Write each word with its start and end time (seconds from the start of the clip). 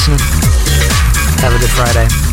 something 0.00 0.40
you 2.24 2.29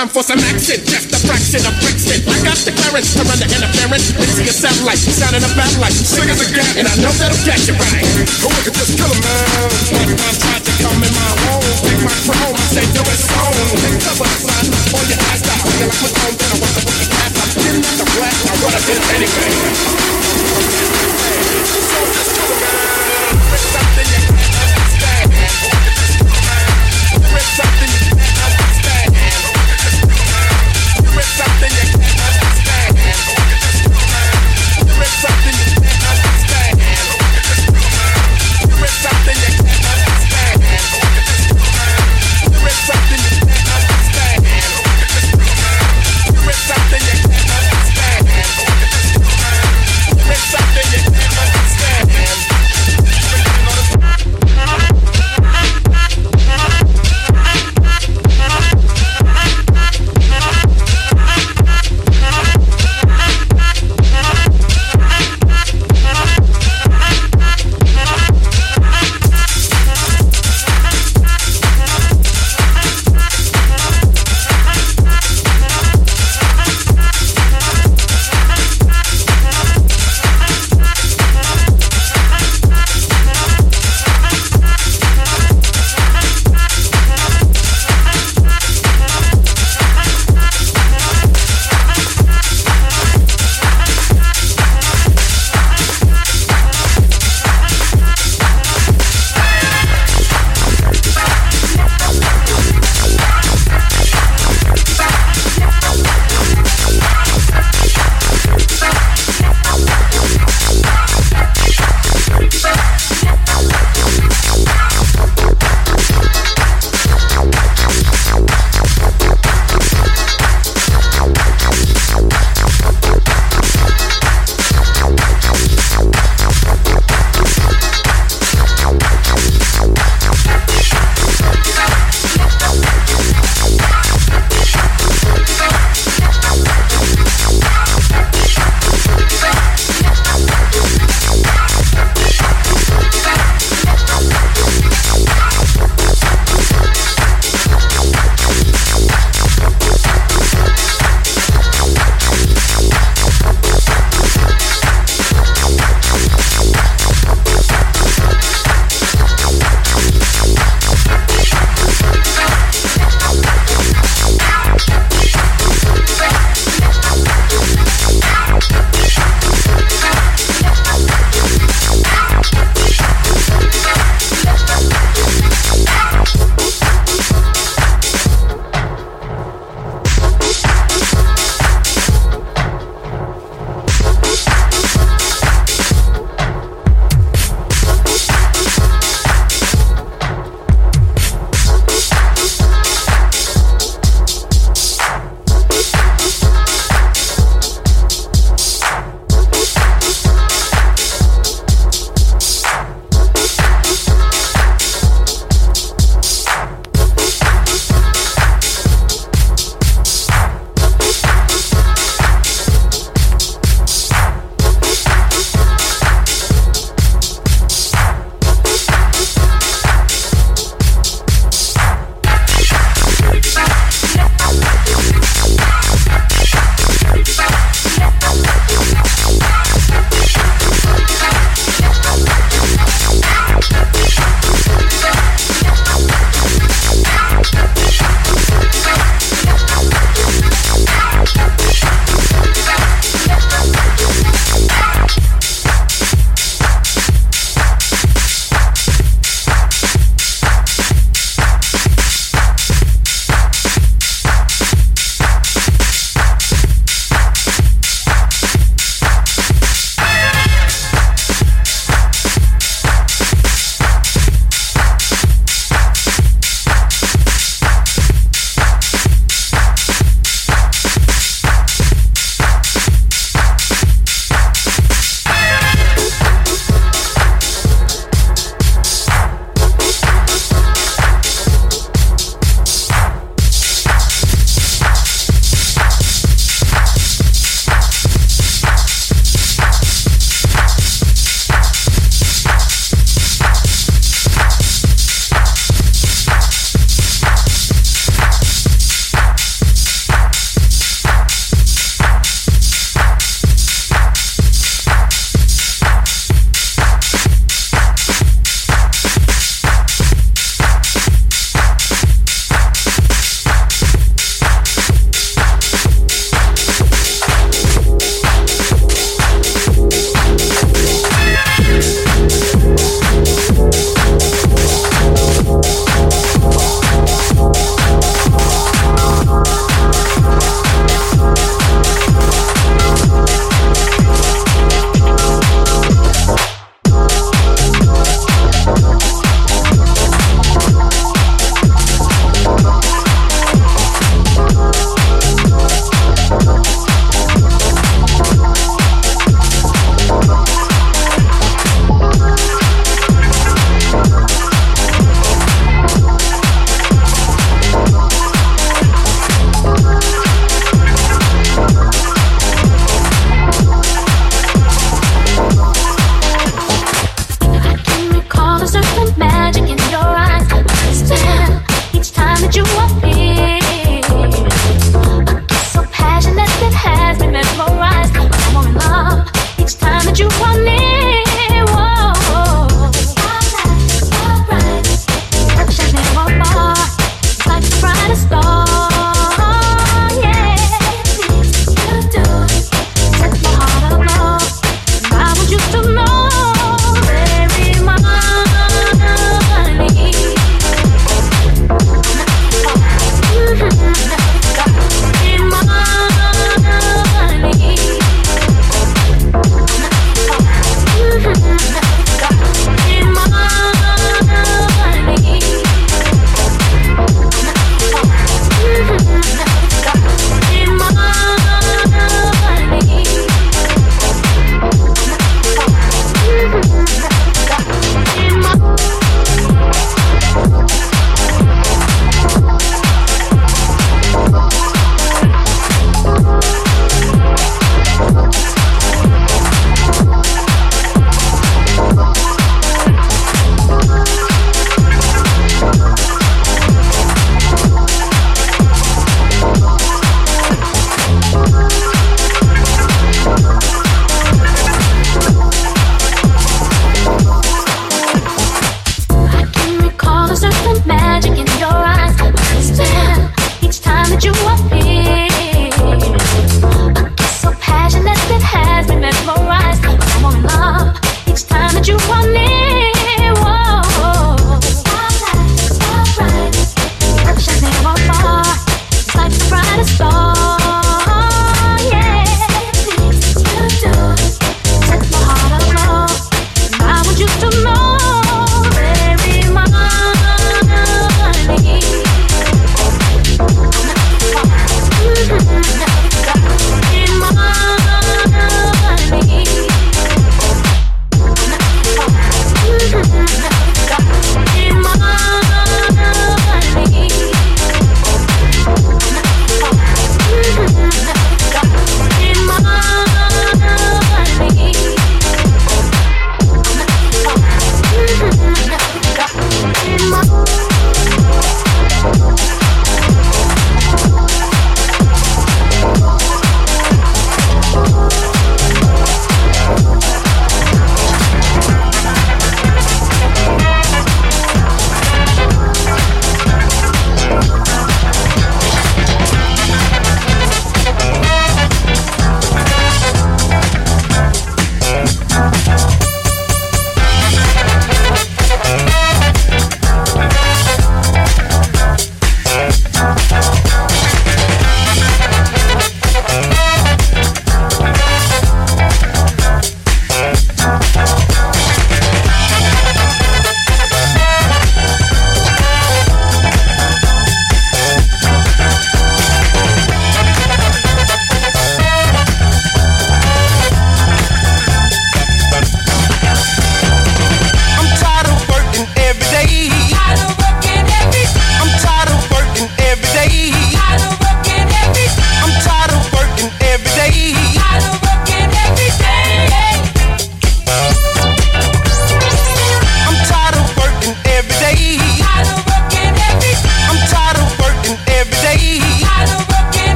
Time 0.00 0.08
for 0.08 0.24
some 0.24 0.40
action, 0.48 0.80
just 0.88 1.12
a 1.12 1.20
fraction 1.28 1.60
of 1.68 1.76
Brexit. 1.76 2.24
I 2.24 2.32
got 2.40 2.56
the 2.64 2.72
clearance 2.72 3.12
to 3.12 3.22
run 3.28 3.36
the 3.36 3.44
interference. 3.44 4.16
Mixing 4.16 4.48
a 4.48 4.54
satellite, 4.56 4.96
sounding 4.96 5.44
a 5.44 5.52
bad 5.52 5.76
light. 5.76 5.92
Sing 5.92 6.24
as 6.24 6.40
a 6.40 6.48
gap. 6.56 6.72
And 6.80 6.88
I 6.88 6.96
know 7.04 7.12
that'll 7.20 7.36
catch 7.44 7.68
you 7.68 7.76
right. 7.76 8.00
Oh, 8.40 8.48
we 8.48 8.60
could 8.64 8.80
just 8.80 8.96
kill 8.96 9.12
him, 9.12 9.20
man. 9.20 9.68
One 9.92 10.16
time 10.16 10.36
tried 10.40 10.64
to 10.64 10.72
come 10.80 11.04
in 11.04 11.12
my 11.12 11.32
home. 11.44 11.68
Take 11.84 12.00
my 12.00 12.16
chrome, 12.24 12.56
I 12.56 12.64
say 12.72 12.88
do 12.96 13.04
it 13.04 13.20
so. 13.28 13.44
Take 13.76 14.00
cover, 14.00 14.24
son. 14.40 14.64
All 14.96 15.04
your 15.04 15.20
eyes 15.20 15.40
stop. 15.44 15.68
Feel 15.68 15.92
like 15.92 16.00
my 16.00 16.12
own, 16.16 16.32
then 16.32 16.48
I 16.48 16.56
want 16.64 16.72
to 16.72 16.80
put 16.80 16.96
the 16.96 17.06
cap. 17.12 17.32
I'm 17.36 17.50
getting 17.60 17.84
at 17.84 17.96
the 18.00 18.06
blast. 18.08 18.40
I 18.40 18.52
run 18.56 18.72
up 18.72 18.88
in 18.88 19.00
anything. 19.20 19.69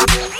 you. 0.00 0.33